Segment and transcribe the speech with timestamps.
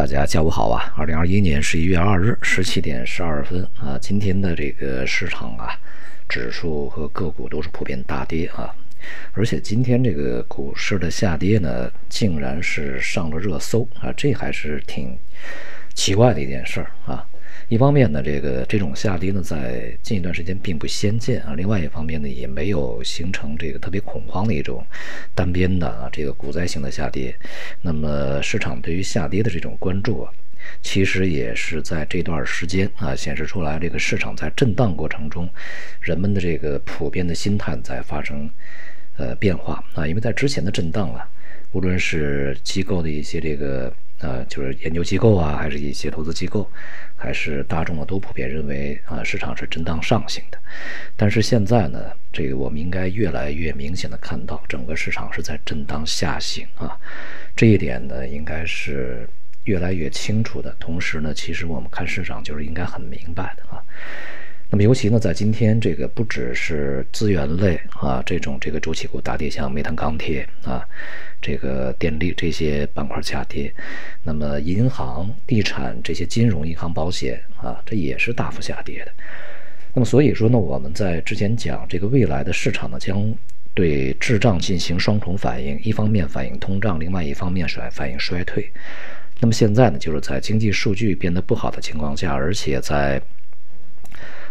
[0.00, 0.94] 大家下午好啊！
[0.96, 5.78] 二零二一年十一月二日十七点十二分啊，今天的这个市场啊，
[6.26, 8.74] 指数和个股都是普遍大跌啊，
[9.34, 15.14] 而且今天这个股市的下跌呢，竟然是上了热搜啊，这还是挺
[15.92, 17.22] 奇怪的一件事儿啊。
[17.68, 24.84] 一方面呢，这个这种下跌呢，在近一段时间并不鲜见啊；另外一方面呢，也没有形成这个特别恐慌的一种
[25.34, 27.32] 单边的啊这个股灾性的下跌。
[27.82, 30.32] 那么市场对于下跌的这种关注啊，
[30.82, 35.48] 其实也是在这段时间啊显示出来，这个市场在震荡过程中，
[36.00, 38.50] 人们的这个普遍的心态在发生
[39.16, 40.06] 呃变化啊。
[40.06, 41.28] 因为在之前的震荡啊，
[41.70, 43.92] 无论是机构的一些这个。
[44.20, 46.70] 呃，就是研究机构啊，还是一些投资机构，
[47.16, 50.58] 还是大众啊，都普遍认为啊，市场是震荡上行的。
[51.16, 56.98] 但是现在呢，这个我们应该越来越明显的看到，整个市场是在震荡下行啊。
[57.56, 59.28] 这一点呢，应该是
[59.64, 60.74] 越来越清楚的。
[60.78, 63.82] 同时呢，其实我们看市场就是应该很明白的啊。
[64.72, 70.86] 那么尤其呢，在今天这个不只是资源类啊，这种这个周期股大跌，像煤炭、钢铁啊。
[71.42, 73.72] 这个电力这些板块下跌，
[74.22, 79.12] 那么银行、地产这些金融、银行、保险啊，这也是大幅下跌的。
[79.94, 83.34] 那么所以说呢，我们在之前讲这个未来的市场呢，将
[83.74, 88.70] 对滞胀进行双重反应，一方面反映通胀，另外一方面是反映衰退。
[89.40, 93.20] 那么现在呢，就是在经济数据变得不好的情况下，而且在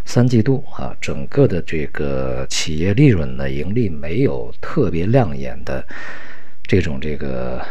[0.06, 5.86] 三季度啊，整个的这个企业利润呢，盈利没有特别亮眼的。
[6.70, 7.66] 这种这个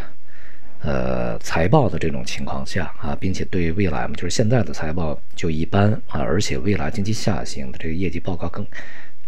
[0.83, 8.67] 呃财报的这种情况下啊，并且对未来嘛，就是现在的财报就一般啊，而且未来经济下行的这个业绩报告更，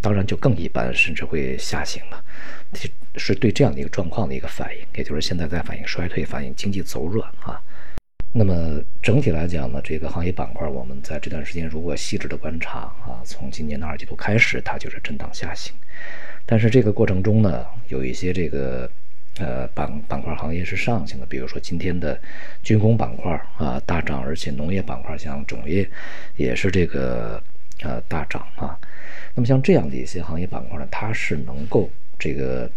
[0.00, 2.20] 当然就更一般，甚至会下行了，
[3.14, 7.62] 是对这样的一个状况的一个反应，也就是现在在反映衰退，反映经济走软啊。
[8.32, 15.72] 那么整体来讲呢，这个行业板块，我们在这段时间如果细致的观察啊，从今年的二季度开始，它就是震荡下行，
[16.44, 18.90] 但是这个过程中呢，有一些这个。
[19.40, 22.20] 呃，板板块行业是上行的，比如说今天的
[22.62, 25.88] 军工板块啊大涨，而且农业板块像种业
[26.36, 27.42] 也是这个
[27.82, 28.78] 呃大涨啊。
[29.34, 32.70] 那么像这样的一些行业板块呢，它是能够这个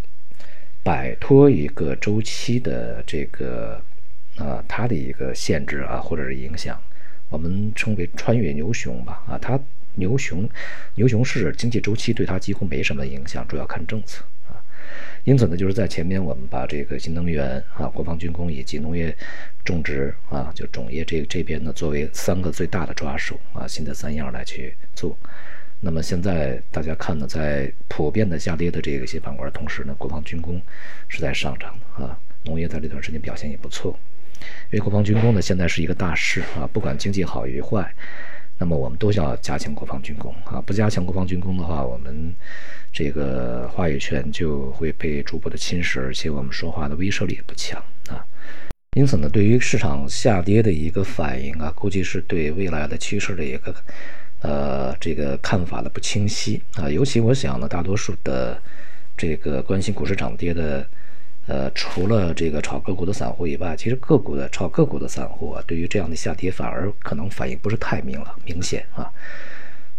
[0.84, 3.82] 摆脱一个周期的这个
[4.38, 6.82] 啊它的一个限制啊或者是影响，
[7.28, 9.60] 我们称为穿越牛熊吧啊，它
[9.96, 10.50] 牛熊
[10.96, 14.24] 牛熊市经济周期对它几乎没什么影响，主要看政策。
[15.24, 19.16] 因此呢，就是在前面我们把这个新能源啊、国防军工以及农业
[19.64, 25.18] 种植啊，就种业这这边呢，作为三个最大的抓手啊，新的三样来去做。
[25.80, 30.62] 那么现在大家看呢，在普遍的下跌的这个一些板块同时呢，国防军工
[31.08, 33.98] 是在上涨的啊，农业在这段时间表现也不错。
[34.72, 37.94] 因为国防军工呢，现在是一个大势啊，不管经济好与坏，
[38.60, 42.34] 那么我们都要加强国防军工啊，不加强国防军工的话，我们。
[42.96, 48.24] 这个话语权就会被逐步的侵蚀，而且我们说话的威慑力也不强啊。
[48.96, 53.76] 因此呢，对于市场下跌的一个反应啊，估计是对未来的趋势的一个
[54.44, 56.88] 呃这个看法的不清晰啊。
[56.88, 58.62] 尤其我想呢，大多数的
[59.18, 60.88] 这个关心股市涨跌的
[61.46, 69.12] 呃，除了这个炒个股的散户以外，其实个股的炒个股的散户啊，对于这样的下跌反而可能反应不是太明了明显啊。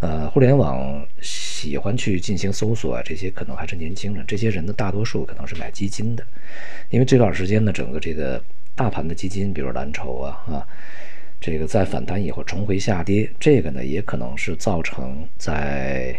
[0.00, 4.24] 呃，互联网喜欢去进行搜索啊，这些可能还是年轻人。
[4.26, 6.26] 这些人的大多数可能是买基金的，
[6.90, 8.42] 因为这段时间呢，整个这个
[8.74, 10.66] 大盘的基金，比如蓝筹啊啊，
[11.40, 16.14] 这个在反弹以后重回下跌，这个呢也可能是造成在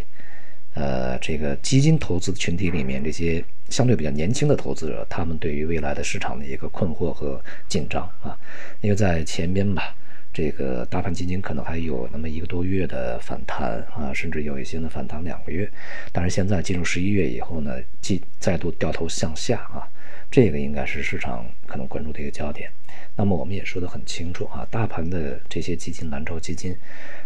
[0.73, 8.37] 呃这个基金投资群体里面这些相对比较年轻的投资者，他们对于未来的市场的一个困惑和紧张啊，
[8.81, 9.95] 因为在前边吧。
[10.33, 15.71] 这个大盘基金可能还有那么一个多月的反弹啊，甚至有一些呢反弹两个月，
[16.11, 19.87] 但是现在进入十一月以后呢，即再度掉头向下啊，
[20.29, 22.69] 这个应该是市场可能关注的一个焦点。
[23.15, 26.75] 那么我们也说得很清楚啊，大盘的这些基金，蓝筹基金，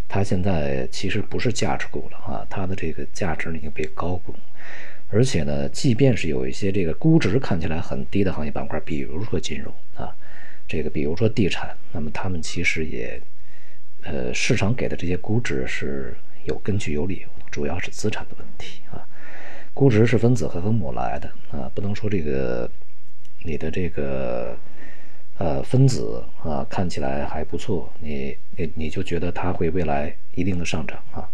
[0.08, 4.36] 它现在其实不是价值股了啊，它的这个价值已经被高估，
[5.12, 10.16] 而且呢，即便是有一些这个估值看起来很低的行业板块，比如说金融啊。
[10.68, 13.20] 这个比如说地产，那么他们其实也，
[14.04, 19.02] 呃，市场给的这些估值是有根据有理由，主要是资产的问题啊。
[19.74, 22.70] 估值是分子和分母来的啊，不能说这个
[23.44, 24.56] 你的这个
[25.40, 31.28] 呃分子啊看起来还不错，你你你就觉得它会未来一定的上涨啊。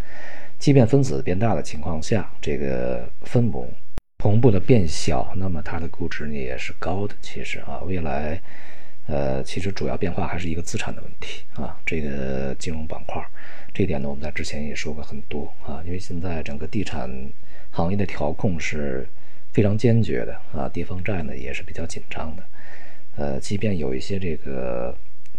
[0.65, 3.71] 即便分子变大的情况下，这个分母
[4.17, 7.13] 同步的变小，那么它的估值呢也是高的。
[7.21, 8.41] 其实啊，未来。
[9.05, 13.23] 呃，其实主要变化还是一个资产的问题啊，这个金融板块，
[13.75, 17.07] 这点呢，我们在之前也说过很多啊，因为现在整个地产
[17.69, 19.07] 行业的调控是
[19.53, 22.43] 非常坚决的啊，地方债呢也是比较紧张的，
[23.17, 24.97] 呃，即便有一些这个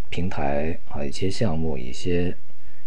[0.09, 2.33] 平台啊，一些项目，一些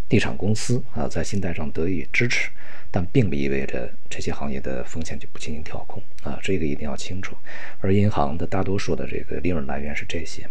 [0.09, 2.50] 地产公司啊，在信贷上得以支持。
[2.91, 7.35] 但并不意味着这些行业的风险就不进行调控啊，这个一定要清楚。
[7.81, 10.44] 而银行的大多数的这个利润来源是这些。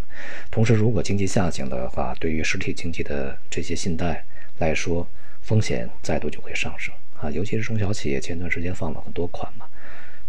[0.49, 4.25] 同时，如果经济下行的话，对于实体经济的这些信贷
[4.59, 5.05] 来说，
[5.43, 7.29] 风险再度就会上升啊。
[7.29, 9.67] 尤其是中小企业，前段时间放了很多款嘛，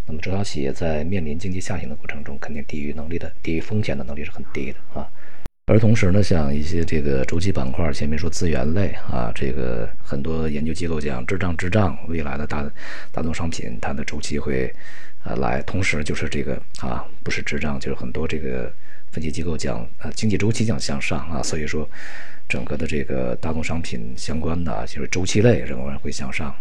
[0.08, 5.08] 那么中小企业在面临经济下行的过程中，肯定抵御能力的、抵御风险的能力是很低的啊。
[5.70, 12.68] 而同时呢，像一些这个周期板块，前面说资源类啊，这个很多研究机构讲滞胀滞胀，未来的大
[13.12, 14.74] 大宗商品它的周期会
[15.24, 18.74] 啊来，同时就是这个啊不是滞胀，就是很多这个
[19.12, 21.88] 分析机构讲啊经济周期将向上啊，所以说
[22.48, 26.52] 整个的这个大宗商品相关的就是周期类仍然会向上。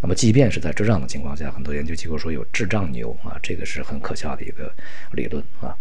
[0.00, 4.70] 那么，即便是在滞胀的情况下，很多研究机构说有滞胀牛啊，这个是很可笑的一个
[5.12, 5.74] 理论啊。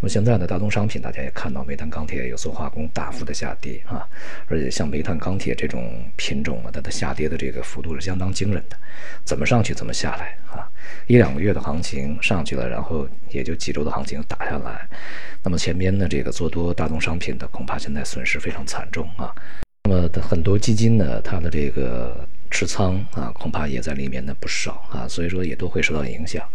[0.00, 4.06] 那么现在呢，大宗商品大家也看到，煤炭、钢铁、有色化工大幅的下跌啊，
[4.48, 8.76] 而且像煤炭、钢铁这种品种啊，它的下跌的这个幅度是相当惊人的，
[9.24, 10.68] 怎么上去怎么下来啊，
[11.06, 14.86] 一两个月的行情上去了，然后也就几周的行情打下来。
[15.42, 19.34] 那么前边呢，这个做多大宗商品的恐怕现在损失非常惨重啊。
[19.84, 22.28] 那么很多基金呢，它的这个。
[22.50, 26.46] 持仓啊，恐怕也在里面的不少啊，所以说也都会受到影响。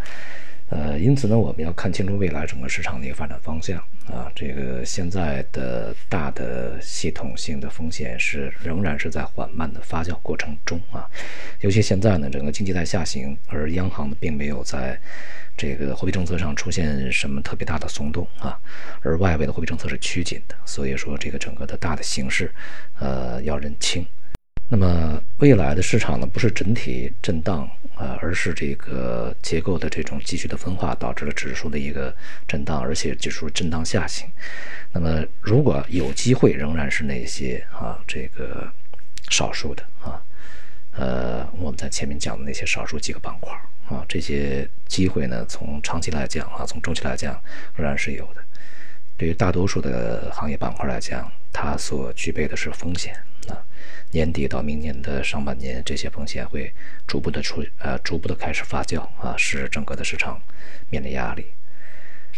[0.70, 3.78] 呃，因此呢，我们要看清楚未来整个市场的一个发展方向
[4.08, 4.32] 啊。
[4.34, 11.08] 这个现在的大的系统性的风险是仍然是在缓慢的发酵过程中啊。
[11.62, 15.00] 尤其现在呢，整个经济在下行，而央行呢并没有在
[15.56, 18.60] 这个货币政策上出现什么特别大的松动啊，
[19.02, 22.52] 而外围的货币政策是趋紧的，所以说这个整个的大的形势，
[23.00, 24.04] 呃，要认清。
[24.68, 32.14] 那么未来的市场呢，不是整体震荡啊，而是这个结构的这种继续的分化导致了指数的一个
[32.48, 34.28] 震荡，而且指数震荡下行。
[34.92, 38.68] 那么如果有机会，仍然是那些啊，这个
[39.30, 40.20] 少数的啊，
[40.92, 43.54] 呃，我们在前面讲的那些少数几个板块
[43.88, 47.40] 啊，这些机会呢，从长期来讲啊，从中期来讲，
[47.76, 48.44] 仍然是有的。
[49.16, 53.16] 对于大多数的行业板块来讲，它所具备的是风险
[53.48, 53.58] 那。
[54.12, 56.74] 年底到明年的上半年，这些风险会
[57.06, 60.42] 逐步的出呃，逐步的开始发酵啊，使整个的市场
[60.90, 61.46] 面临压力。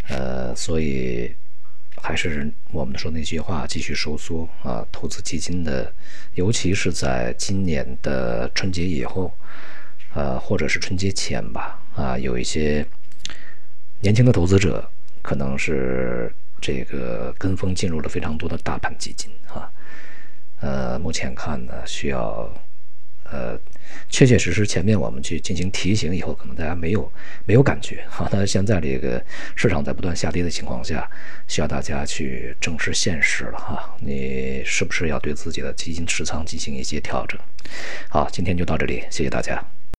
[0.08, 1.36] 呃，所以
[2.02, 4.84] 还是我们说那句话，继续收缩啊。
[4.92, 5.94] 投资基金的，
[6.34, 9.32] 尤其是在今年的春节以后，
[10.16, 12.84] 呃，或者是春节前吧，啊，有一些
[14.00, 14.90] 年轻的投资者
[15.22, 16.34] 可能是。
[16.60, 19.72] 这个跟风进入了非常多的大盘基金啊，
[20.60, 22.52] 呃，目前看呢，需要
[23.30, 23.60] 呃，
[24.10, 27.12] 确确实实前面我们去进行提醒以后，可能大家没有
[27.46, 28.28] 没有感觉哈。
[28.32, 29.24] 那现在这个
[29.56, 31.10] 市场在不断下跌的情况下，
[31.48, 33.96] 需要大家去正视现实了哈。
[34.00, 37.40] 你是不是要对自己的基金持仓进行一些调整？
[38.10, 39.77] 好，今天就到这里，谢谢大家。